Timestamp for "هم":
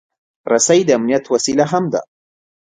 1.71-1.83